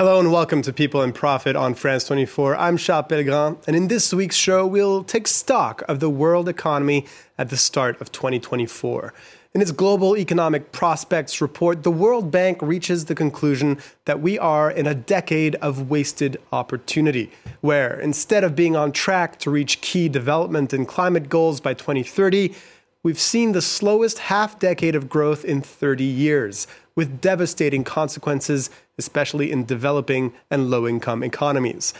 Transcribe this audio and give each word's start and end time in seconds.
Hello 0.00 0.18
and 0.18 0.32
welcome 0.32 0.62
to 0.62 0.72
People 0.72 1.02
and 1.02 1.14
Profit 1.14 1.54
on 1.56 1.74
France 1.74 2.04
24. 2.04 2.56
I'm 2.56 2.78
Charles 2.78 3.04
Pellegrin, 3.06 3.62
and 3.66 3.76
in 3.76 3.88
this 3.88 4.14
week's 4.14 4.34
show, 4.34 4.66
we'll 4.66 5.04
take 5.04 5.28
stock 5.28 5.82
of 5.88 6.00
the 6.00 6.08
world 6.08 6.48
economy 6.48 7.04
at 7.36 7.50
the 7.50 7.58
start 7.58 8.00
of 8.00 8.10
2024. 8.10 9.12
In 9.52 9.60
its 9.60 9.72
Global 9.72 10.16
Economic 10.16 10.72
Prospects 10.72 11.42
report, 11.42 11.82
the 11.82 11.90
World 11.90 12.30
Bank 12.30 12.62
reaches 12.62 13.04
the 13.04 13.14
conclusion 13.14 13.78
that 14.06 14.22
we 14.22 14.38
are 14.38 14.70
in 14.70 14.86
a 14.86 14.94
decade 14.94 15.56
of 15.56 15.90
wasted 15.90 16.38
opportunity, 16.50 17.30
where 17.60 18.00
instead 18.00 18.42
of 18.42 18.56
being 18.56 18.76
on 18.76 18.92
track 18.92 19.38
to 19.40 19.50
reach 19.50 19.82
key 19.82 20.08
development 20.08 20.72
and 20.72 20.88
climate 20.88 21.28
goals 21.28 21.60
by 21.60 21.74
2030, 21.74 22.54
we've 23.02 23.18
seen 23.18 23.52
the 23.52 23.62
slowest 23.62 24.18
half 24.18 24.58
decade 24.58 24.94
of 24.94 25.08
growth 25.08 25.44
in 25.44 25.62
30 25.62 26.04
years, 26.04 26.66
with 26.94 27.20
devastating 27.20 27.84
consequences, 27.84 28.70
especially 28.98 29.50
in 29.50 29.64
developing 29.64 30.32
and 30.50 30.70
low 30.70 30.86
income 30.86 31.22
economies. 31.22 31.94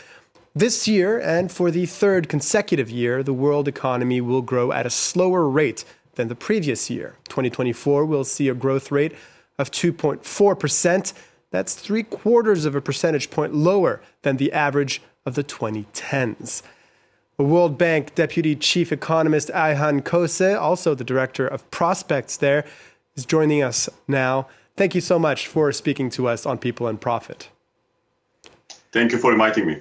This 0.53 0.87
year, 0.87 1.17
and 1.19 1.51
for 1.51 1.71
the 1.71 1.85
third 1.85 2.27
consecutive 2.27 2.89
year, 2.89 3.23
the 3.23 3.33
world 3.33 3.67
economy 3.67 4.19
will 4.19 4.41
grow 4.41 4.71
at 4.71 4.85
a 4.85 4.89
slower 4.89 5.47
rate 5.47 5.85
than 6.15 6.27
the 6.27 6.35
previous 6.35 6.89
year. 6.89 7.15
2024 7.29 8.05
will 8.05 8.25
see 8.25 8.49
a 8.49 8.53
growth 8.53 8.91
rate 8.91 9.13
of 9.57 9.71
2.4%. 9.71 11.13
That's 11.51 11.75
three 11.75 12.03
quarters 12.03 12.65
of 12.65 12.75
a 12.75 12.81
percentage 12.81 13.29
point 13.29 13.55
lower 13.55 14.01
than 14.23 14.37
the 14.37 14.51
average 14.51 15.01
of 15.25 15.35
the 15.35 15.43
2010s. 15.43 16.61
World 17.43 17.77
Bank 17.77 18.15
Deputy 18.15 18.55
Chief 18.55 18.91
Economist 18.91 19.49
Ayhan 19.49 20.01
Kose, 20.01 20.59
also 20.59 20.95
the 20.95 21.03
Director 21.03 21.47
of 21.47 21.69
Prospects 21.71 22.37
there, 22.37 22.65
is 23.15 23.25
joining 23.25 23.61
us 23.61 23.89
now. 24.07 24.47
Thank 24.75 24.95
you 24.95 25.01
so 25.01 25.19
much 25.19 25.47
for 25.47 25.71
speaking 25.71 26.09
to 26.11 26.27
us 26.27 26.45
on 26.45 26.57
People 26.57 26.87
and 26.87 26.99
Profit. 26.99 27.49
Thank 28.91 29.11
you 29.11 29.17
for 29.17 29.31
inviting 29.31 29.67
me. 29.67 29.79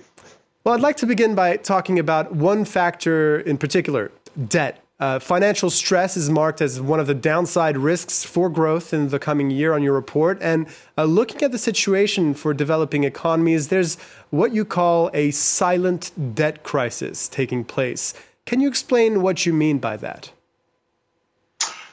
Well, 0.64 0.74
I'd 0.74 0.80
like 0.80 0.96
to 0.98 1.06
begin 1.06 1.34
by 1.34 1.56
talking 1.56 1.98
about 1.98 2.32
one 2.34 2.64
factor 2.64 3.40
in 3.40 3.56
particular 3.56 4.12
debt. 4.48 4.82
Uh, 5.00 5.18
financial 5.18 5.70
stress 5.70 6.14
is 6.14 6.28
marked 6.28 6.60
as 6.60 6.78
one 6.78 7.00
of 7.00 7.06
the 7.06 7.14
downside 7.14 7.78
risks 7.78 8.22
for 8.22 8.50
growth 8.50 8.92
in 8.92 9.08
the 9.08 9.18
coming 9.18 9.50
year 9.50 9.72
on 9.72 9.82
your 9.82 9.94
report. 9.94 10.38
And 10.42 10.66
uh, 10.98 11.04
looking 11.04 11.42
at 11.42 11.52
the 11.52 11.58
situation 11.58 12.34
for 12.34 12.52
developing 12.52 13.04
economies, 13.04 13.68
there's 13.68 13.98
what 14.28 14.52
you 14.52 14.66
call 14.66 15.10
a 15.14 15.30
silent 15.30 16.34
debt 16.34 16.62
crisis 16.62 17.28
taking 17.28 17.64
place. 17.64 18.12
Can 18.44 18.60
you 18.60 18.68
explain 18.68 19.22
what 19.22 19.46
you 19.46 19.54
mean 19.54 19.78
by 19.78 19.96
that? 19.96 20.32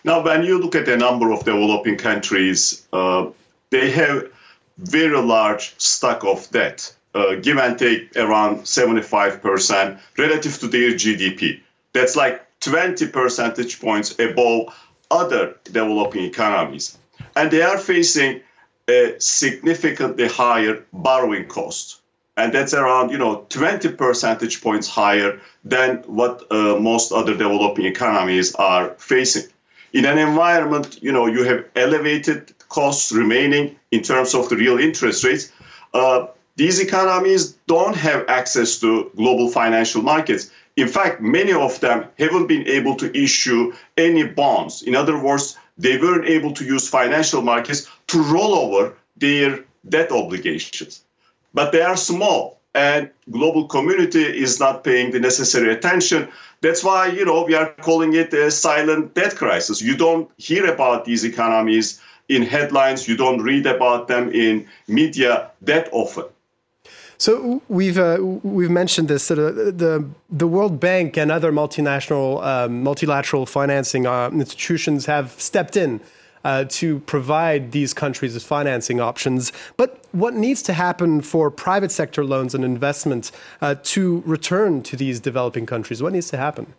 Now, 0.03 0.22
when 0.22 0.44
you 0.44 0.59
look 0.59 0.75
at 0.75 0.89
a 0.89 0.97
number 0.97 1.31
of 1.31 1.45
developing 1.45 1.97
countries, 1.97 2.85
uh, 2.91 3.28
they 3.69 3.89
have 3.91 4.30
very 4.80 5.17
large 5.17 5.80
stock 5.80 6.25
of 6.25 6.50
debt, 6.52 6.94
uh, 7.16 7.35
give 7.35 7.58
and 7.58 7.80
take 7.80 8.16
around 8.17 8.59
75% 8.59 10.00
relative 10.17 10.59
to 10.59 10.67
their 10.67 10.91
GDP. 10.91 11.61
That's 11.94 12.16
like 12.16 12.47
20 12.61 13.08
percentage 13.08 13.80
points 13.80 14.17
above 14.19 14.73
other 15.11 15.55
developing 15.63 16.23
economies. 16.23 16.97
And 17.36 17.52
they 17.52 17.61
are 17.61 17.77
facing 17.77 18.41
a 18.89 19.16
significantly 19.19 20.27
higher 20.27 20.83
borrowing 20.94 21.47
cost. 21.47 22.02
And 22.38 22.53
that's 22.53 22.73
around, 22.73 23.09
you 23.09 23.17
know, 23.17 23.45
20 23.50 23.89
percentage 23.94 24.61
points 24.61 24.88
higher 24.88 25.39
than 25.66 25.97
what 26.05 26.44
uh, 26.52 26.78
most 26.80 27.11
other 27.11 27.35
developing 27.35 27.85
economies 27.85 28.53
are 28.55 28.91
facing. 28.97 29.50
In 29.94 30.06
an 30.06 30.17
environment, 30.17 31.01
you 31.01 31.12
know, 31.12 31.25
you 31.25 31.44
have 31.44 31.66
elevated 31.75 32.53
costs 32.69 33.12
remaining 33.12 33.75
in 33.91 34.03
terms 34.03 34.35
of 34.35 34.50
the 34.50 34.56
real 34.56 34.78
interest 34.78 35.23
rates. 35.23 35.51
Uh, 35.94 36.28
these 36.57 36.79
economies 36.79 37.53
don't 37.67 37.96
have 37.96 38.28
access 38.28 38.79
to 38.79 39.12
global 39.16 39.50
financial 39.50 40.01
markets. 40.01 40.51
In 40.78 40.88
fact, 40.88 41.22
many 41.22 41.52
of 41.52 41.80
them 41.80 42.06
haven't 42.20 42.48
been 42.48 42.68
able 42.68 42.96
to 42.96 43.16
issue 43.18 43.74
any 43.98 44.24
bonds. 44.24 44.84
In 44.84 44.96
other 44.96 45.18
words, 45.22 45.58
they 45.78 45.98
weren't 45.98 46.30
able 46.30 46.54
to 46.54 46.64
use 46.64 46.88
financial 46.88 47.42
markets 47.42 47.90
to 48.08 48.22
roll 48.22 48.54
over 48.54 48.94
their 49.18 49.66
debt 49.90 50.12
obligations. 50.12 51.04
But 51.54 51.72
they 51.72 51.82
are 51.82 51.98
small 51.98 52.60
and 52.76 53.10
global 53.32 53.66
community 53.68 54.24
is 54.24 54.60
not 54.60 54.84
paying 54.84 55.10
the 55.12 55.20
necessary 55.20 55.74
attention. 55.74 56.28
That's 56.62 56.84
why, 56.84 57.08
you 57.08 57.26
know, 57.26 57.44
we 57.44 57.56
are 57.56 57.74
calling 57.82 58.14
it 58.14 58.32
a 58.34 58.52
silent 58.52 59.16
debt 59.16 59.36
crisis. 59.36 59.82
You 59.82 59.98
don't 59.98 60.30
hear 60.38 60.72
about 60.72 61.06
these 61.06 61.26
economies 61.26 62.00
in 62.30 62.44
headlines, 62.44 63.08
you 63.08 63.16
don't 63.16 63.42
read 63.42 63.66
about 63.66 64.08
them 64.08 64.30
in 64.32 64.68
media 64.88 65.50
that 65.62 65.88
often. 65.92 66.26
So 67.19 67.61
we've 67.67 67.97
uh, 67.97 68.17
we've 68.22 68.69
mentioned 68.69 69.07
this. 69.07 69.28
that 69.29 69.35
the 69.35 70.05
the 70.29 70.47
World 70.47 70.79
Bank 70.79 71.17
and 71.17 71.31
other 71.31 71.51
multinational 71.51 72.44
um, 72.44 72.83
multilateral 72.83 73.45
financing 73.45 74.05
uh, 74.05 74.29
institutions 74.31 75.07
have 75.07 75.31
stepped 75.31 75.75
in 75.75 76.00
uh, 76.44 76.66
to 76.69 77.00
provide 77.00 77.72
these 77.72 77.94
countries 77.94 78.33
with 78.35 78.44
financing 78.44 79.01
options. 79.01 79.51
But 79.78 80.00
what 80.11 80.33
needs 80.35 80.61
to 80.63 80.73
happen 80.73 81.22
for 81.22 81.50
private 81.50 81.91
sector 81.91 82.23
loans 82.23 82.53
and 82.53 82.63
investment 82.63 83.31
uh, 83.61 83.75
to 83.84 84.22
return 84.25 84.84
to 84.84 84.95
these 84.95 85.19
developing 85.19 85.66
countries? 85.66 86.03
What 86.03 86.13
needs 86.13 86.29
to 86.29 86.38
happen? 86.38 86.73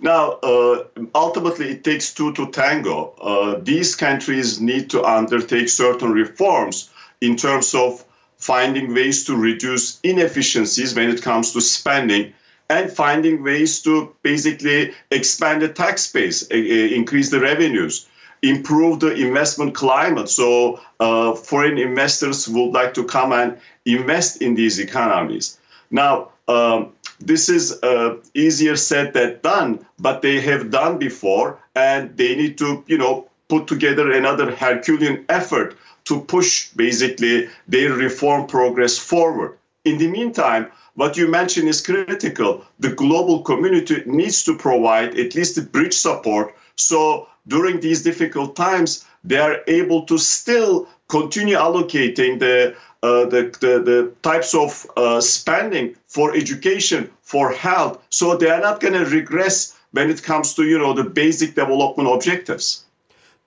Now, 0.00 0.38
uh, 0.42 0.84
ultimately, 1.14 1.72
it 1.72 1.84
takes 1.84 2.14
two 2.14 2.32
to 2.34 2.50
tango. 2.50 3.12
Uh, 3.20 3.60
these 3.62 3.96
countries 3.96 4.60
need 4.60 4.90
to 4.90 5.04
undertake 5.04 5.68
certain 5.68 6.12
reforms 6.12 6.90
in 7.20 7.36
terms 7.36 7.74
of 7.74 8.04
finding 8.38 8.94
ways 8.94 9.24
to 9.24 9.36
reduce 9.36 10.00
inefficiencies 10.00 10.94
when 10.94 11.10
it 11.10 11.22
comes 11.22 11.52
to 11.52 11.60
spending 11.60 12.32
and 12.70 12.90
finding 12.90 13.42
ways 13.42 13.82
to 13.82 14.14
basically 14.22 14.92
expand 15.10 15.62
the 15.62 15.68
tax 15.68 16.10
base, 16.12 16.42
increase 16.42 17.30
the 17.30 17.40
revenues, 17.40 18.06
improve 18.42 19.00
the 19.00 19.12
investment 19.14 19.74
climate. 19.74 20.28
So 20.28 20.80
uh, 21.00 21.34
foreign 21.34 21.78
investors 21.78 22.48
would 22.48 22.72
like 22.72 22.94
to 22.94 23.04
come 23.04 23.32
and 23.32 23.58
invest 23.84 24.42
in 24.42 24.54
these 24.54 24.78
economies. 24.78 25.58
Now, 25.90 26.28
um, 26.46 26.92
this 27.20 27.48
is 27.48 27.82
uh, 27.82 28.16
easier 28.34 28.76
said 28.76 29.12
than 29.12 29.40
done, 29.42 29.86
but 29.98 30.22
they 30.22 30.40
have 30.40 30.70
done 30.70 30.98
before, 30.98 31.58
and 31.74 32.16
they 32.16 32.36
need 32.36 32.58
to, 32.58 32.84
you 32.86 32.98
know, 32.98 33.28
put 33.48 33.66
together 33.66 34.12
another 34.12 34.54
Herculean 34.54 35.24
effort 35.28 35.76
to 36.08 36.20
push 36.20 36.70
basically 36.70 37.48
their 37.66 37.92
reform 37.92 38.46
progress 38.46 38.98
forward. 38.98 39.56
In 39.84 39.98
the 39.98 40.08
meantime, 40.08 40.66
what 40.94 41.16
you 41.16 41.28
mentioned 41.28 41.68
is 41.68 41.80
critical. 41.80 42.64
The 42.80 42.90
global 42.90 43.42
community 43.42 44.02
needs 44.04 44.42
to 44.44 44.56
provide 44.56 45.18
at 45.18 45.34
least 45.34 45.56
a 45.58 45.62
bridge 45.62 45.94
support 45.94 46.54
so 46.78 47.28
during 47.46 47.80
these 47.80 48.02
difficult 48.02 48.54
times, 48.56 49.04
they 49.24 49.36
are 49.36 49.60
able 49.66 50.02
to 50.06 50.16
still 50.16 50.88
continue 51.08 51.56
allocating 51.56 52.38
the 52.38 52.76
uh, 53.00 53.24
the, 53.26 53.42
the, 53.60 53.78
the, 53.78 54.12
types 54.22 54.54
of 54.56 54.84
uh, 54.96 55.20
spending 55.20 55.94
for 56.08 56.34
education, 56.34 57.08
for 57.22 57.52
health, 57.52 58.02
so 58.10 58.36
they 58.36 58.50
are 58.50 58.60
not 58.60 58.80
going 58.80 58.92
to 58.92 59.04
regress 59.04 59.78
when 59.92 60.10
it 60.10 60.20
comes 60.24 60.52
to 60.54 60.64
you 60.64 60.76
know 60.76 60.92
the 60.92 61.04
basic 61.04 61.54
development 61.54 62.08
objectives. 62.12 62.84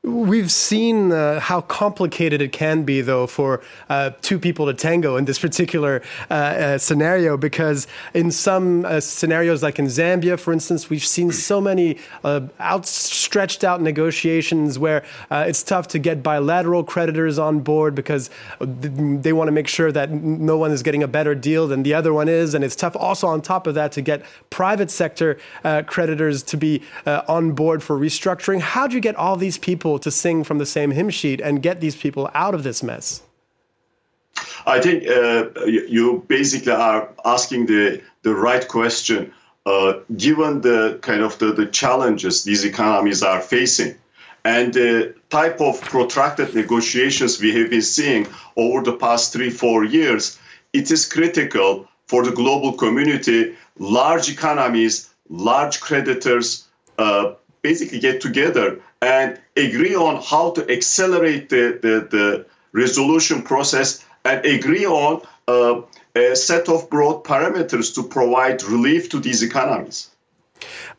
We've 0.04 0.52
seen 0.52 1.12
uh, 1.12 1.40
how 1.40 1.62
complicated 1.62 2.42
it 2.42 2.52
can 2.52 2.82
be, 2.86 3.02
though, 3.02 3.28
for 3.28 3.62
uh, 3.88 4.10
two 4.24 4.40
people 4.40 4.66
to 4.66 4.74
tango 4.74 5.16
in 5.16 5.26
this 5.26 5.38
particular 5.38 6.02
uh, 6.28 6.34
uh 6.34 6.78
scenario. 6.80 7.38
Because 7.38 7.86
in 8.16 8.32
some 8.32 8.84
uh, 8.84 9.00
scenarios, 9.00 9.62
like 9.62 9.78
in 9.78 9.86
Zambia, 9.86 10.40
for 10.40 10.54
instance, 10.54 10.90
we've 10.90 11.06
seen 11.06 11.32
so 11.32 11.62
many 11.62 12.00
uh, 12.24 12.42
outstretched 12.60 13.64
out 13.64 13.80
negotiations 13.80 14.80
where 14.80 15.06
it's 15.30 15.62
tough 15.62 15.88
to 15.90 16.00
get 16.00 16.24
bilateral 16.24 16.84
creditors 16.84 17.38
on 17.38 17.60
board 17.60 17.94
because 17.94 18.32
they 18.60 19.34
want 19.34 19.50
to 19.50 19.52
make 19.52 19.68
sure 19.68 19.92
that 19.92 20.10
no 20.10 20.58
one 20.58 20.72
is 20.72 20.82
getting 20.82 21.04
a 21.04 21.08
better 21.08 21.36
deal 21.36 21.68
than 21.68 21.84
the 21.84 21.94
other 21.94 22.12
one 22.12 22.28
is. 22.28 22.56
And 22.56 22.64
it's 22.64 22.76
tough 22.76 22.96
also, 22.96 23.28
on 23.28 23.44
top 23.44 23.68
of 23.68 23.76
that, 23.76 23.92
to 23.92 24.02
get 24.02 24.24
private 24.50 24.90
sector 24.90 25.38
creditors 25.86 26.42
to 26.42 26.58
be 26.58 26.82
on 27.06 27.52
board 27.52 27.84
for 27.84 28.00
restructuring. 28.00 28.62
How 28.62 28.88
do 28.88 28.96
you 28.96 29.02
get 29.02 29.16
all 29.16 29.38
these 29.38 29.60
people? 29.60 29.91
To 30.00 30.12
sing 30.12 30.44
from 30.44 30.58
the 30.58 30.66
same 30.66 30.92
hymn 30.92 31.10
sheet 31.10 31.42
and 31.42 31.62
get 31.62 31.82
these 31.82 31.96
people 31.96 32.30
out 32.34 32.54
of 32.54 32.64
this 32.64 32.84
mess? 32.84 33.24
I 34.66 34.80
think 34.80 35.08
uh, 35.08 35.50
you 35.66 36.24
basically 36.28 36.72
are 36.72 37.10
asking 37.26 37.66
the, 37.66 38.02
the 38.24 38.34
right 38.34 38.68
question. 38.68 39.34
Uh, 39.66 40.00
given 40.18 40.62
the 40.62 40.98
kind 41.02 41.22
of 41.22 41.38
the, 41.38 41.54
the 41.54 41.68
challenges 41.68 42.44
these 42.44 42.66
economies 42.66 43.22
are 43.22 43.40
facing 43.40 43.96
and 44.44 44.74
the 44.74 45.14
type 45.30 45.62
of 45.62 45.80
protracted 45.82 46.56
negotiations 46.56 47.40
we 47.40 47.54
have 47.54 47.70
been 47.70 47.82
seeing 47.82 48.28
over 48.56 48.84
the 48.84 48.94
past 48.94 49.34
three, 49.34 49.50
four 49.50 49.84
years, 49.84 50.40
it 50.74 50.90
is 50.90 51.08
critical 51.08 51.88
for 52.08 52.24
the 52.24 52.32
global 52.32 52.74
community, 52.74 53.56
large 53.78 54.30
economies, 54.30 55.10
large 55.30 55.80
creditors, 55.80 56.68
uh, 56.98 57.34
basically 57.62 58.00
get 58.00 58.22
together 58.22 58.80
and 59.02 59.40
agree 59.58 59.96
on 59.96 60.22
how 60.22 60.52
to 60.52 60.70
accelerate 60.72 61.50
the, 61.50 61.80
the, 61.82 62.08
the 62.10 62.46
resolution 62.74 63.42
process 63.42 64.06
and 64.26 64.46
agree 64.46 64.86
on 64.86 65.22
uh, 65.48 65.82
a 66.16 66.36
set 66.36 66.70
of 66.70 66.90
broad 66.90 67.24
parameters 67.24 67.94
to 67.96 68.04
provide 68.04 68.64
relief 68.64 69.10
to 69.10 69.20
these 69.20 69.44
economies. 69.44 70.10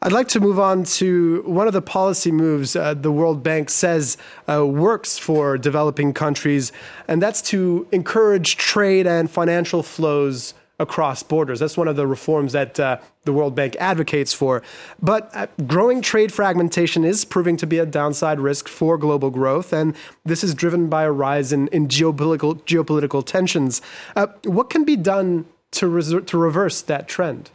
I'd 0.00 0.12
like 0.12 0.26
to 0.28 0.40
move 0.40 0.58
on 0.58 0.82
to 0.84 1.42
one 1.46 1.68
of 1.68 1.72
the 1.72 1.82
policy 1.82 2.32
moves 2.32 2.74
uh, 2.74 2.94
the 2.94 3.12
World 3.12 3.44
Bank 3.44 3.70
says 3.70 4.16
uh, 4.48 4.66
works 4.66 5.18
for 5.18 5.56
developing 5.56 6.12
countries, 6.12 6.72
and 7.06 7.22
that's 7.22 7.40
to 7.42 7.86
encourage 7.92 8.56
trade 8.56 9.06
and 9.06 9.30
financial 9.30 9.84
flows 9.84 10.54
across 10.82 11.22
borders. 11.22 11.60
That's 11.60 11.76
one 11.76 11.88
of 11.88 11.96
the 11.96 12.06
reforms 12.06 12.52
that 12.52 12.78
uh, 12.78 12.98
the 13.24 13.32
World 13.32 13.54
Bank 13.54 13.76
advocates 13.80 14.34
for. 14.34 14.62
But 15.00 15.30
uh, 15.34 15.46
growing 15.66 16.02
trade 16.02 16.32
fragmentation 16.32 17.04
is 17.04 17.24
proving 17.24 17.56
to 17.58 17.66
be 17.66 17.78
a 17.78 17.86
downside 17.86 18.40
risk 18.40 18.68
for 18.68 18.98
global 18.98 19.30
growth, 19.30 19.72
and 19.72 19.94
this 20.24 20.44
is 20.44 20.54
driven 20.54 20.88
by 20.88 21.04
a 21.04 21.12
rise 21.12 21.52
in, 21.52 21.68
in 21.68 21.88
geopolitical, 21.88 22.60
geopolitical 22.64 23.24
tensions. 23.24 23.80
Uh, 24.16 24.26
what 24.44 24.68
can 24.68 24.84
be 24.84 24.96
done 24.96 25.46
to, 25.70 25.88
res- 25.88 26.14
to 26.26 26.36
reverse 26.36 26.82
that 26.82 27.08
trend? 27.08 27.50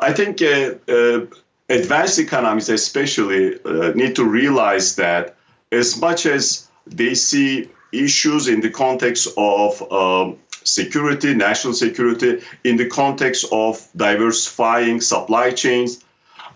I 0.00 0.12
think 0.12 0.42
uh, 0.42 0.74
uh, 0.88 1.26
advanced 1.68 2.18
economies, 2.18 2.68
especially, 2.68 3.58
uh, 3.64 3.92
need 3.94 4.16
to 4.16 4.24
realize 4.24 4.96
that 4.96 5.36
as 5.72 6.00
much 6.00 6.26
as 6.26 6.68
they 6.86 7.14
see 7.14 7.70
issues 7.92 8.48
in 8.48 8.60
the 8.60 8.70
context 8.70 9.28
of 9.36 9.80
um, 9.92 10.36
security, 10.64 11.34
national 11.34 11.74
security, 11.74 12.42
in 12.64 12.76
the 12.76 12.88
context 12.88 13.46
of 13.52 13.86
diversifying 13.96 15.00
supply 15.00 15.50
chains, 15.50 16.04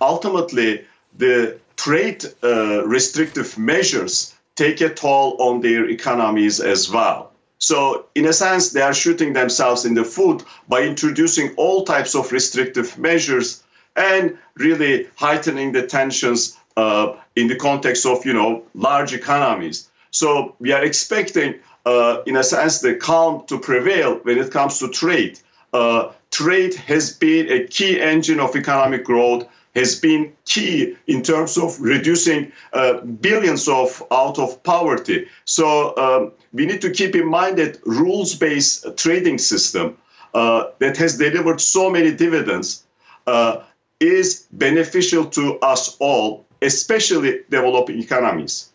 ultimately 0.01 0.85
the 1.17 1.59
trade 1.77 2.25
uh, 2.43 2.87
restrictive 2.87 3.59
measures 3.59 4.35
take 4.55 4.81
a 4.81 4.89
toll 4.89 5.37
on 5.41 5.61
their 5.61 5.89
economies 5.89 6.61
as 6.61 6.91
well. 6.91 7.33
So, 7.59 8.07
in 8.17 8.27
a 8.27 8.33
sense, 8.33 8.71
they 8.71 8.83
are 8.83 8.93
shooting 8.95 9.33
themselves 9.33 9.85
in 9.85 9.95
the 9.95 10.05
foot 10.05 10.43
by 10.69 10.83
introducing 10.83 11.55
all 11.57 11.85
types 11.85 12.15
of 12.15 12.33
restrictive 12.33 12.99
measures 12.99 13.63
and 13.95 14.37
really 14.57 15.09
heightening 15.15 15.71
the 15.73 15.87
tensions 15.87 16.59
uh, 16.77 17.15
in 17.37 17.47
the 17.47 17.57
context 17.57 18.05
of, 18.05 18.27
you 18.27 18.33
know, 18.33 18.65
large 18.75 19.15
economies. 19.15 19.89
So, 20.11 20.57
we 20.59 20.73
are 20.73 20.83
expecting, 20.85 21.55
uh, 21.85 22.23
in 22.27 22.37
a 22.37 22.45
sense, 22.45 22.81
the 22.81 22.95
calm 22.95 23.45
to 23.47 23.59
prevail 23.59 24.17
when 24.23 24.39
it 24.39 24.51
comes 24.51 24.79
to 24.79 24.89
trade. 24.89 25.39
Uh, 25.73 26.13
trade 26.31 26.75
has 26.75 27.17
been 27.17 27.51
a 27.51 27.67
key 27.67 28.01
engine 28.01 28.41
of 28.41 28.55
economic 28.57 29.05
growth 29.05 29.47
has 29.75 29.99
been 29.99 30.33
key 30.45 30.97
in 31.07 31.23
terms 31.23 31.57
of 31.57 31.81
reducing 31.81 32.53
uh, 32.73 33.01
billions 33.01 33.69
of 33.69 34.03
out 34.11 34.39
of 34.39 34.63
poverty. 34.63 35.27
So 35.45 35.97
um, 35.97 36.33
we 36.53 36.67
need 36.67 36.81
to 36.83 36.91
keep 36.91 37.15
in 37.15 37.27
mind 37.27 37.59
that 37.59 37.79
rules-based 37.87 38.99
trading 38.99 39.39
system 39.39 39.97
uh, 40.35 40.71
that 40.79 40.97
has 40.99 41.17
delivered 41.17 41.61
so 41.61 41.91
many 41.91 42.13
dividends 42.13 42.85
uh, 43.27 43.63
is 44.01 44.47
beneficial 44.53 45.25
to 45.27 45.59
us 45.61 45.97
all, 46.01 46.45
especially 46.61 47.41
developing 47.49 47.99
economies. 47.99 48.71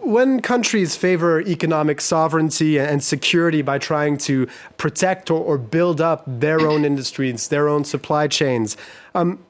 When 0.00 0.40
countries 0.40 0.96
favor 0.96 1.40
economic 1.40 2.00
sovereignty 2.00 2.78
and 2.78 3.02
security 3.02 3.62
by 3.62 3.78
trying 3.78 4.16
to 4.18 4.46
protect 4.76 5.30
or, 5.30 5.42
or 5.42 5.58
build 5.58 6.00
up 6.00 6.22
their 6.26 6.60
own 6.60 6.84
industries, 6.84 7.48
their 7.48 7.68
own 7.68 7.84
supply 7.84 8.28
chains, 8.28 8.76
um, 9.14 9.44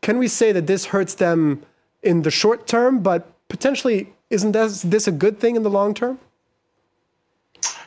can 0.00 0.18
we 0.18 0.28
say 0.28 0.52
that 0.52 0.66
this 0.66 0.86
hurts 0.86 1.14
them 1.14 1.62
in 2.02 2.22
the 2.22 2.30
short 2.30 2.66
term, 2.66 3.00
but 3.00 3.30
potentially 3.48 4.12
isn't 4.30 4.52
this, 4.52 4.82
this 4.82 5.06
a 5.06 5.12
good 5.12 5.38
thing 5.38 5.56
in 5.56 5.62
the 5.62 5.70
long 5.70 5.94
term? 5.94 6.18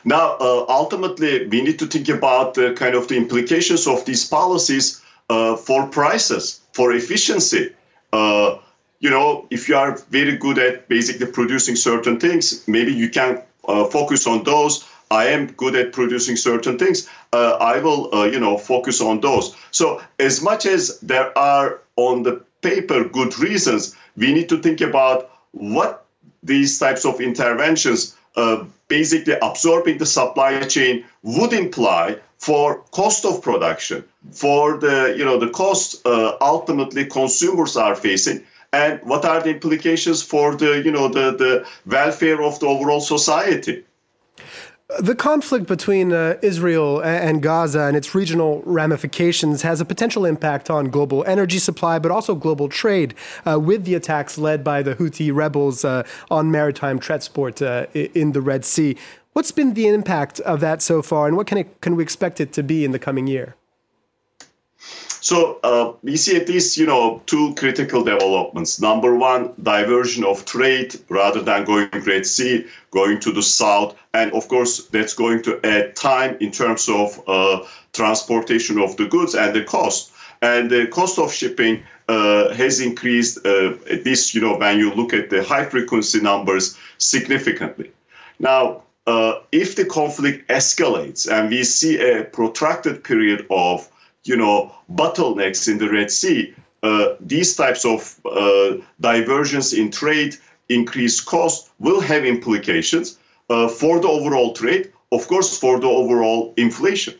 Now, 0.04 0.36
uh, 0.40 0.66
ultimately, 0.68 1.46
we 1.46 1.62
need 1.62 1.78
to 1.78 1.86
think 1.86 2.08
about 2.08 2.54
kind 2.54 2.94
of 2.94 3.08
the 3.08 3.16
implications 3.16 3.86
of 3.86 4.04
these 4.04 4.28
policies 4.28 5.00
uh, 5.30 5.56
for 5.56 5.86
prices, 5.86 6.60
for 6.72 6.92
efficiency. 6.92 7.72
You 9.02 9.10
know, 9.10 9.46
if 9.50 9.68
you 9.68 9.76
are 9.76 9.96
very 10.10 10.36
good 10.36 10.58
at 10.58 10.88
basically 10.88 11.26
producing 11.26 11.74
certain 11.74 12.20
things, 12.20 12.66
maybe 12.68 12.92
you 12.92 13.10
can 13.10 13.42
uh, 13.66 13.84
focus 13.86 14.28
on 14.28 14.44
those. 14.44 14.88
I 15.10 15.24
am 15.26 15.48
good 15.48 15.74
at 15.74 15.92
producing 15.92 16.36
certain 16.36 16.78
things. 16.78 17.08
Uh, 17.32 17.56
I 17.60 17.80
will, 17.80 18.14
uh, 18.14 18.26
you 18.26 18.38
know, 18.38 18.56
focus 18.56 19.00
on 19.00 19.20
those. 19.20 19.56
So, 19.72 20.00
as 20.20 20.40
much 20.40 20.66
as 20.66 21.00
there 21.00 21.36
are 21.36 21.80
on 21.96 22.22
the 22.22 22.44
paper 22.62 23.02
good 23.02 23.36
reasons, 23.40 23.96
we 24.16 24.32
need 24.32 24.48
to 24.50 24.58
think 24.62 24.80
about 24.80 25.30
what 25.50 26.06
these 26.44 26.78
types 26.78 27.04
of 27.04 27.20
interventions, 27.20 28.16
uh, 28.36 28.64
basically 28.86 29.34
absorbing 29.42 29.98
the 29.98 30.06
supply 30.06 30.60
chain, 30.60 31.04
would 31.24 31.52
imply 31.52 32.18
for 32.38 32.82
cost 32.92 33.24
of 33.24 33.42
production, 33.42 34.04
for 34.30 34.78
the 34.78 35.14
you 35.18 35.24
know 35.24 35.38
the 35.38 35.50
cost 35.50 36.06
uh, 36.06 36.36
ultimately 36.40 37.04
consumers 37.04 37.76
are 37.76 37.94
facing, 37.94 38.44
and 38.72 39.00
what 39.02 39.24
are 39.24 39.42
the 39.42 39.50
implications 39.50 40.22
for 40.22 40.56
the 40.56 40.82
you 40.84 40.90
know 40.90 41.08
the 41.08 41.32
the 41.36 41.66
welfare 41.86 42.42
of 42.42 42.58
the 42.60 42.66
overall 42.66 43.00
society. 43.00 43.84
The 45.00 45.14
conflict 45.14 45.66
between 45.66 46.12
uh, 46.12 46.36
Israel 46.42 47.00
and 47.00 47.42
Gaza 47.42 47.80
and 47.80 47.96
its 47.96 48.14
regional 48.14 48.62
ramifications 48.66 49.62
has 49.62 49.80
a 49.80 49.86
potential 49.86 50.26
impact 50.26 50.68
on 50.68 50.90
global 50.90 51.24
energy 51.24 51.58
supply, 51.58 51.98
but 51.98 52.10
also 52.10 52.34
global 52.34 52.68
trade, 52.68 53.14
uh, 53.46 53.58
with 53.58 53.84
the 53.86 53.94
attacks 53.94 54.36
led 54.36 54.62
by 54.62 54.82
the 54.82 54.94
Houthi 54.96 55.34
rebels 55.34 55.82
uh, 55.82 56.02
on 56.30 56.50
maritime 56.50 56.98
transport 56.98 57.62
uh, 57.62 57.86
in 57.94 58.32
the 58.32 58.42
Red 58.42 58.66
Sea. 58.66 58.98
What's 59.32 59.50
been 59.50 59.72
the 59.72 59.88
impact 59.88 60.40
of 60.40 60.60
that 60.60 60.82
so 60.82 61.00
far, 61.00 61.26
and 61.26 61.38
what 61.38 61.46
can, 61.46 61.56
it, 61.56 61.80
can 61.80 61.96
we 61.96 62.02
expect 62.02 62.38
it 62.38 62.52
to 62.52 62.62
be 62.62 62.84
in 62.84 62.92
the 62.92 62.98
coming 62.98 63.26
year? 63.26 63.56
So 65.22 65.60
uh, 65.62 65.92
we 66.02 66.16
see 66.16 66.36
at 66.36 66.48
least, 66.48 66.76
you 66.76 66.84
know, 66.84 67.22
two 67.26 67.54
critical 67.54 68.02
developments. 68.02 68.80
Number 68.80 69.14
one, 69.14 69.52
diversion 69.62 70.24
of 70.24 70.44
trade 70.44 70.96
rather 71.08 71.40
than 71.40 71.64
going 71.64 71.88
Red 71.92 72.26
Sea, 72.26 72.66
going 72.90 73.20
to 73.20 73.30
the 73.30 73.42
south, 73.42 73.96
and 74.14 74.32
of 74.32 74.48
course 74.48 74.86
that's 74.86 75.14
going 75.14 75.42
to 75.44 75.60
add 75.64 75.94
time 75.94 76.36
in 76.40 76.50
terms 76.50 76.88
of 76.88 77.22
uh, 77.28 77.64
transportation 77.92 78.80
of 78.80 78.96
the 78.96 79.06
goods 79.06 79.36
and 79.36 79.54
the 79.54 79.62
cost. 79.62 80.10
And 80.42 80.68
the 80.68 80.88
cost 80.88 81.20
of 81.20 81.32
shipping 81.32 81.84
uh, 82.08 82.52
has 82.54 82.80
increased, 82.80 83.46
uh, 83.46 83.74
at 83.88 84.04
least, 84.04 84.34
you 84.34 84.40
know, 84.40 84.56
when 84.56 84.76
you 84.76 84.92
look 84.92 85.14
at 85.14 85.30
the 85.30 85.44
high 85.44 85.66
frequency 85.66 86.20
numbers, 86.20 86.76
significantly. 86.98 87.92
Now, 88.40 88.82
uh, 89.06 89.34
if 89.52 89.76
the 89.76 89.84
conflict 89.84 90.48
escalates 90.48 91.30
and 91.30 91.48
we 91.48 91.62
see 91.62 92.00
a 92.00 92.24
protracted 92.24 93.04
period 93.04 93.46
of 93.50 93.88
you 94.24 94.36
know, 94.36 94.72
bottlenecks 94.92 95.68
in 95.68 95.78
the 95.78 95.90
Red 95.90 96.10
Sea, 96.10 96.54
uh, 96.82 97.14
these 97.20 97.54
types 97.56 97.84
of 97.84 98.20
uh, 98.24 98.76
diversions 99.00 99.72
in 99.72 99.90
trade, 99.90 100.36
increased 100.68 101.26
cost 101.26 101.70
will 101.78 102.00
have 102.00 102.24
implications 102.24 103.18
uh, 103.50 103.68
for 103.68 104.00
the 104.00 104.08
overall 104.08 104.52
trade, 104.52 104.92
of 105.10 105.26
course, 105.28 105.58
for 105.58 105.78
the 105.78 105.86
overall 105.86 106.54
inflation. 106.56 107.14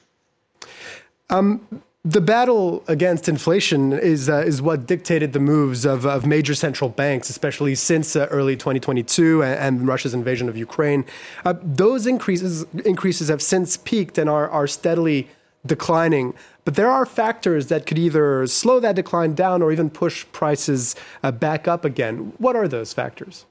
Um, 1.30 1.82
the 2.04 2.20
battle 2.20 2.82
against 2.88 3.28
inflation 3.28 3.92
is 3.92 4.28
uh, 4.28 4.38
is 4.38 4.60
what 4.60 4.86
dictated 4.86 5.32
the 5.32 5.38
moves 5.38 5.84
of, 5.84 6.04
of 6.04 6.26
major 6.26 6.54
central 6.54 6.90
banks, 6.90 7.30
especially 7.30 7.76
since 7.76 8.16
uh, 8.16 8.26
early 8.30 8.56
2022 8.56 9.42
and, 9.42 9.78
and, 9.78 9.86
Russia's 9.86 10.12
invasion 10.12 10.48
of 10.48 10.56
Ukraine. 10.56 11.04
Uh, 11.44 11.54
those 11.62 12.08
increases 12.08 12.64
increases 12.84 13.28
have 13.28 13.40
since 13.40 13.76
peaked 13.76 14.18
and 14.18 14.28
are 14.28 14.50
are 14.50 14.66
steadily 14.66 15.28
declining. 15.66 16.34
But 16.64 16.74
there 16.74 16.90
are 16.90 17.06
factors 17.06 17.68
that 17.68 17.86
could 17.86 17.98
either 17.98 18.46
slow 18.46 18.80
that 18.80 18.96
decline 18.96 19.34
down 19.34 19.62
or 19.62 19.72
even 19.72 19.90
push 19.90 20.24
prices 20.32 20.94
uh, 21.22 21.32
back 21.32 21.66
up 21.66 21.84
again. 21.84 22.32
What 22.38 22.56
are 22.56 22.68
those 22.68 22.92
factors? 22.92 23.46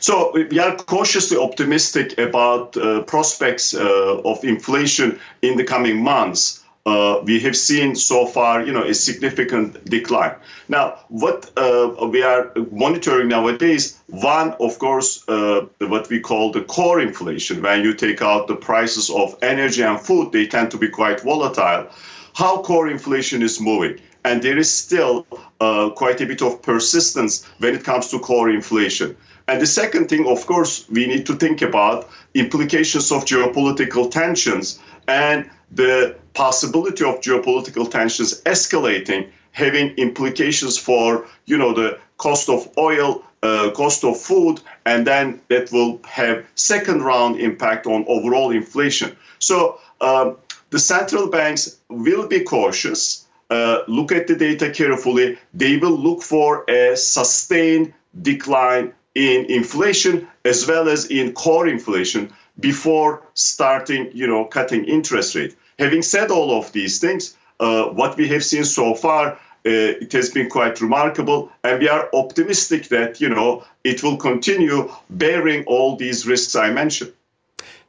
So 0.00 0.32
we 0.32 0.58
are 0.58 0.76
cautiously 0.76 1.36
optimistic 1.36 2.18
about 2.18 2.76
uh, 2.76 3.02
prospects 3.02 3.74
uh, 3.74 4.20
of 4.24 4.42
inflation 4.44 5.18
in 5.42 5.56
the 5.56 5.64
coming 5.64 6.02
months 6.02 6.64
uh, 6.86 7.20
we 7.24 7.40
have 7.40 7.56
seen 7.56 7.94
so 7.94 8.26
far, 8.26 8.64
you 8.64 8.72
know, 8.72 8.84
a 8.84 8.94
significant 8.94 9.84
decline. 9.84 10.34
Now, 10.68 10.98
what 11.08 11.50
uh, 11.56 12.08
we 12.10 12.22
are 12.22 12.52
monitoring 12.70 13.28
nowadays, 13.28 13.98
one, 14.06 14.54
of 14.60 14.78
course, 14.78 15.28
uh, 15.28 15.66
what 15.80 16.08
we 16.08 16.20
call 16.20 16.52
the 16.52 16.62
core 16.62 17.00
inflation. 17.00 17.62
When 17.62 17.82
you 17.82 17.94
take 17.94 18.22
out 18.22 18.46
the 18.46 18.56
prices 18.56 19.10
of 19.10 19.36
energy 19.42 19.82
and 19.82 20.00
food, 20.00 20.32
they 20.32 20.46
tend 20.46 20.70
to 20.70 20.78
be 20.78 20.88
quite 20.88 21.20
volatile. 21.20 21.88
How 22.34 22.62
core 22.62 22.88
inflation 22.88 23.42
is 23.42 23.60
moving, 23.60 24.00
and 24.24 24.42
there 24.42 24.56
is 24.56 24.70
still 24.70 25.26
uh, 25.60 25.90
quite 25.90 26.20
a 26.20 26.26
bit 26.26 26.42
of 26.42 26.62
persistence 26.62 27.44
when 27.58 27.74
it 27.74 27.84
comes 27.84 28.08
to 28.08 28.18
core 28.18 28.50
inflation. 28.50 29.16
And 29.48 29.60
the 29.60 29.66
second 29.66 30.08
thing, 30.08 30.26
of 30.26 30.46
course, 30.46 30.88
we 30.90 31.06
need 31.06 31.24
to 31.26 31.34
think 31.34 31.62
about 31.62 32.08
implications 32.34 33.10
of 33.10 33.24
geopolitical 33.24 34.10
tensions 34.10 34.78
and 35.08 35.50
the 35.72 36.16
possibility 36.34 37.04
of 37.04 37.20
geopolitical 37.20 37.90
tensions 37.90 38.42
escalating 38.42 39.30
having 39.52 39.88
implications 39.96 40.78
for 40.78 41.26
you 41.46 41.58
know 41.58 41.72
the 41.72 41.98
cost 42.18 42.48
of 42.48 42.68
oil 42.78 43.24
uh, 43.42 43.70
cost 43.70 44.04
of 44.04 44.20
food, 44.20 44.60
and 44.84 45.06
then 45.06 45.40
that 45.48 45.70
will 45.72 46.00
have 46.04 46.44
second 46.54 47.02
round 47.02 47.40
impact 47.40 47.86
on 47.86 48.04
overall 48.08 48.50
inflation. 48.50 49.16
So 49.38 49.80
um, 50.00 50.36
the 50.70 50.78
central 50.78 51.28
banks 51.28 51.78
will 51.88 52.26
be 52.26 52.40
cautious. 52.40 53.26
Uh, 53.50 53.78
look 53.88 54.12
at 54.12 54.26
the 54.26 54.36
data 54.36 54.70
carefully. 54.70 55.38
They 55.54 55.76
will 55.78 55.96
look 55.96 56.22
for 56.22 56.64
a 56.68 56.96
sustained 56.96 57.94
decline 58.20 58.92
in 59.18 59.44
inflation 59.46 60.26
as 60.44 60.66
well 60.66 60.88
as 60.88 61.06
in 61.06 61.32
core 61.32 61.66
inflation 61.66 62.32
before 62.60 63.22
starting, 63.34 64.10
you 64.14 64.26
know, 64.26 64.44
cutting 64.44 64.84
interest 64.84 65.34
rate. 65.34 65.56
Having 65.78 66.02
said 66.02 66.30
all 66.30 66.58
of 66.58 66.72
these 66.72 66.98
things, 66.98 67.36
uh, 67.60 67.84
what 68.00 68.16
we 68.16 68.28
have 68.28 68.44
seen 68.44 68.64
so 68.64 68.94
far 68.94 69.38
uh, 69.66 70.00
it 70.00 70.12
has 70.12 70.30
been 70.30 70.48
quite 70.48 70.80
remarkable, 70.80 71.50
and 71.64 71.80
we 71.80 71.88
are 71.88 72.08
optimistic 72.14 72.88
that 72.88 73.20
you 73.20 73.28
know 73.28 73.64
it 73.82 74.02
will 74.02 74.16
continue 74.16 74.88
bearing 75.10 75.64
all 75.66 75.96
these 75.96 76.26
risks 76.26 76.54
I 76.54 76.70
mentioned. 76.70 77.12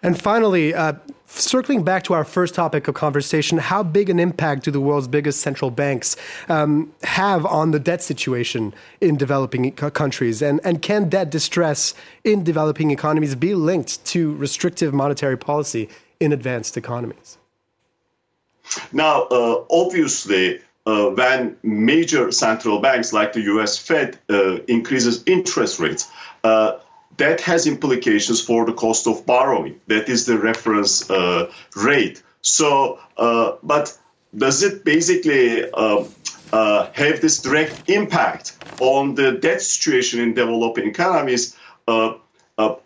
And 0.02 0.20
finally, 0.20 0.74
uh, 0.74 0.94
circling 1.26 1.84
back 1.84 2.04
to 2.04 2.14
our 2.14 2.24
first 2.24 2.56
topic 2.56 2.88
of 2.88 2.96
conversation, 2.96 3.58
how 3.58 3.84
big 3.84 4.10
an 4.10 4.20
impact 4.20 4.64
do 4.64 4.72
the 4.72 4.80
world's 4.80 5.08
biggest 5.08 5.42
central 5.42 5.72
banks 5.72 6.16
um, 6.48 6.94
have 7.04 7.46
on 7.46 7.72
the 7.72 7.80
debt 7.80 8.02
situation 8.02 8.74
in 9.02 9.18
developing 9.18 9.72
countries? 9.74 10.42
And, 10.42 10.62
and 10.64 10.82
can 10.82 11.10
debt 11.10 11.30
distress 11.30 11.94
in 12.24 12.44
developing 12.44 12.92
economies 12.92 13.36
be 13.36 13.56
linked 13.56 14.04
to 14.06 14.34
restrictive 14.36 14.94
monetary 14.94 15.38
policy 15.38 15.90
in 16.20 16.32
advanced 16.32 16.78
economies? 16.78 17.38
Now, 18.94 19.24
uh, 19.24 19.64
obviously, 19.70 20.62
uh, 20.86 21.10
when 21.10 21.58
major 21.64 22.32
central 22.32 22.80
banks 22.80 23.12
like 23.12 23.34
the 23.34 23.42
US 23.42 23.78
Fed 23.78 24.18
uh, 24.30 24.60
increases 24.68 25.24
interest 25.26 25.80
rates, 25.80 26.10
uh, 26.44 26.80
that 27.18 27.42
has 27.42 27.68
implications 27.68 28.42
for 28.42 28.66
the 28.66 28.74
cost 28.74 29.08
of 29.08 29.26
borrowing. 29.26 29.80
That 29.88 30.08
is 30.10 30.26
the 30.26 30.38
reference 30.38 31.10
uh, 31.10 31.52
rate. 31.76 32.24
So, 32.42 33.00
uh, 33.18 33.54
but 33.64 33.98
does 34.38 34.64
it 34.64 34.86
basically 34.86 35.70
um, 35.72 36.08
uh, 36.54 36.90
have 36.94 37.20
this 37.22 37.42
direct 37.42 37.90
impact 37.90 38.58
on 38.80 39.16
the 39.16 39.34
debt 39.34 39.62
situation 39.62 40.20
in 40.20 40.34
developing 40.34 40.88
economies? 40.88 41.56
on, 41.88 42.20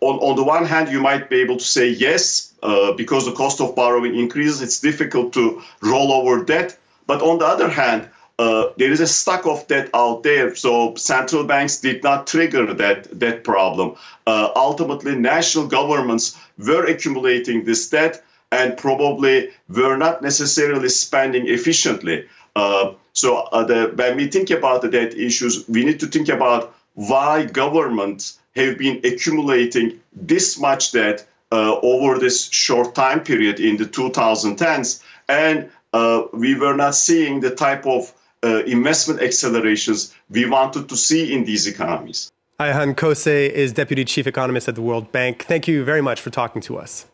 on 0.00 0.36
the 0.36 0.44
one 0.44 0.64
hand, 0.64 0.88
you 0.88 1.00
might 1.00 1.28
be 1.28 1.36
able 1.40 1.58
to 1.58 1.64
say 1.64 1.88
yes, 1.88 2.54
because 2.96 3.26
the 3.26 3.32
cost 3.32 3.60
of 3.60 3.76
borrowing 3.76 4.18
increases, 4.18 4.62
it's 4.62 4.80
difficult 4.80 5.32
to 5.34 5.62
roll 5.82 6.10
over 6.12 6.42
debt 6.44 6.78
but 7.06 7.22
on 7.22 7.38
the 7.38 7.46
other 7.46 7.68
hand, 7.68 8.08
uh, 8.38 8.68
there 8.76 8.90
is 8.90 9.00
a 9.00 9.06
stock 9.06 9.46
of 9.46 9.66
debt 9.68 9.90
out 9.94 10.22
there. 10.22 10.54
So 10.54 10.94
central 10.96 11.44
banks 11.44 11.80
did 11.80 12.02
not 12.02 12.26
trigger 12.26 12.72
that 12.74 13.20
that 13.20 13.44
problem. 13.44 13.96
Uh, 14.26 14.50
ultimately, 14.56 15.14
national 15.14 15.66
governments 15.66 16.36
were 16.58 16.84
accumulating 16.84 17.64
this 17.64 17.88
debt 17.88 18.24
and 18.50 18.76
probably 18.76 19.50
were 19.68 19.96
not 19.96 20.22
necessarily 20.22 20.88
spending 20.88 21.48
efficiently. 21.48 22.26
Uh, 22.56 22.92
so 23.12 23.36
uh, 23.52 23.64
the, 23.64 23.92
when 23.96 24.16
we 24.16 24.28
think 24.28 24.50
about 24.50 24.82
the 24.82 24.88
debt 24.88 25.14
issues, 25.14 25.68
we 25.68 25.84
need 25.84 26.00
to 26.00 26.06
think 26.06 26.28
about 26.28 26.74
why 26.94 27.44
governments 27.44 28.38
have 28.56 28.78
been 28.78 29.00
accumulating 29.04 30.00
this 30.12 30.58
much 30.58 30.92
debt 30.92 31.26
uh, 31.52 31.78
over 31.82 32.18
this 32.18 32.48
short 32.50 32.94
time 32.94 33.20
period 33.20 33.60
in 33.60 33.76
the 33.76 33.84
2010s 33.84 35.02
and 35.28 35.70
uh, 35.92 36.24
we 36.32 36.54
were 36.54 36.74
not 36.74 36.94
seeing 36.94 37.40
the 37.40 37.54
type 37.54 37.86
of 37.86 38.12
uh, 38.44 38.62
investment 38.64 39.22
accelerations 39.22 40.14
we 40.30 40.48
wanted 40.48 40.88
to 40.88 40.96
see 40.96 41.32
in 41.32 41.44
these 41.44 41.66
economies. 41.66 42.30
Ayhan 42.60 42.94
Kose 42.94 43.50
is 43.50 43.72
Deputy 43.72 44.04
Chief 44.04 44.26
Economist 44.26 44.68
at 44.68 44.76
the 44.76 44.82
World 44.82 45.10
Bank. 45.10 45.44
Thank 45.44 45.66
you 45.66 45.82
very 45.84 46.02
much 46.02 46.20
for 46.20 46.30
talking 46.30 46.62
to 46.62 46.78
us. 46.78 47.06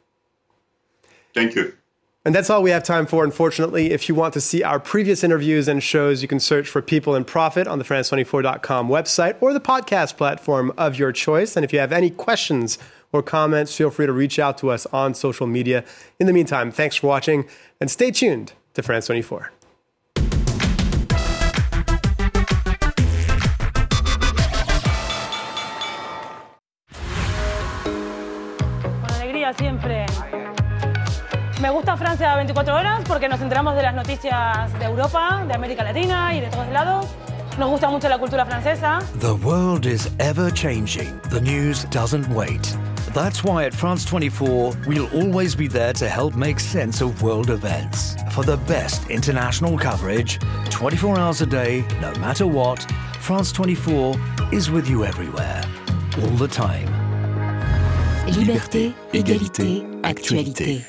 Thank 1.32 1.54
you. 1.54 1.74
And 2.22 2.34
that's 2.34 2.50
all 2.50 2.62
we 2.62 2.70
have 2.70 2.82
time 2.82 3.06
for, 3.06 3.24
unfortunately. 3.24 3.92
If 3.92 4.06
you 4.06 4.14
want 4.14 4.34
to 4.34 4.42
see 4.42 4.62
our 4.62 4.78
previous 4.78 5.24
interviews 5.24 5.68
and 5.68 5.82
shows, 5.82 6.20
you 6.20 6.28
can 6.28 6.38
search 6.38 6.68
for 6.68 6.82
People 6.82 7.14
and 7.14 7.26
Profit 7.26 7.66
on 7.66 7.78
the 7.78 7.84
France24.com 7.84 8.88
website 8.88 9.36
or 9.40 9.54
the 9.54 9.60
podcast 9.60 10.18
platform 10.18 10.70
of 10.76 10.98
your 10.98 11.12
choice. 11.12 11.56
And 11.56 11.64
if 11.64 11.72
you 11.72 11.78
have 11.78 11.92
any 11.92 12.10
questions 12.10 12.76
or 13.10 13.22
comments, 13.22 13.74
feel 13.74 13.90
free 13.90 14.04
to 14.04 14.12
reach 14.12 14.38
out 14.38 14.58
to 14.58 14.68
us 14.70 14.84
on 14.86 15.14
social 15.14 15.46
media. 15.46 15.82
In 16.18 16.26
the 16.26 16.34
meantime, 16.34 16.70
thanks 16.70 16.96
for 16.96 17.06
watching 17.06 17.48
and 17.80 17.90
stay 17.90 18.10
tuned 18.10 18.52
to 18.74 18.82
France 18.82 19.06
24. 19.06 19.50
24 32.20 32.74
horas 32.74 33.02
porque 33.06 33.28
nos 33.28 33.40
enteramos 33.40 33.74
de 33.74 33.82
las 33.82 33.94
noticias 33.94 34.78
de 34.78 34.84
Europa, 34.84 35.42
de 35.46 35.54
América 35.54 35.82
Latina 35.82 36.34
y 36.34 36.40
de 36.40 36.48
todos 36.48 36.68
lados. 36.68 37.06
Nos 37.58 37.70
gusta 37.70 37.88
mucho 37.88 38.08
la 38.08 38.18
cultura 38.18 38.44
francesa. 38.44 39.00
The 39.20 39.34
world 39.34 39.86
is 39.86 40.10
ever 40.18 40.50
changing. 40.52 41.18
The 41.30 41.40
news 41.40 41.84
doesn't 41.90 42.28
wait. 42.28 42.76
That's 43.14 43.42
why 43.42 43.64
at 43.64 43.74
France 43.74 44.04
24, 44.04 44.74
we'll 44.86 45.08
always 45.14 45.54
be 45.56 45.66
there 45.66 45.92
to 45.94 46.08
help 46.08 46.36
make 46.36 46.60
sense 46.60 47.00
of 47.00 47.22
world 47.22 47.50
events. 47.50 48.16
For 48.32 48.44
the 48.44 48.58
best 48.68 49.08
international 49.10 49.78
coverage, 49.78 50.38
24 50.70 51.18
hours 51.18 51.40
a 51.40 51.46
day, 51.46 51.84
no 52.00 52.12
matter 52.20 52.46
what, 52.46 52.86
France 53.18 53.50
24 53.52 54.14
is 54.52 54.70
with 54.70 54.88
you 54.88 55.04
everywhere, 55.04 55.62
all 56.22 56.36
the 56.36 56.48
time. 56.48 56.88
Liberté, 58.26 58.92
égalité, 59.12 59.84
actualité. 60.04 60.84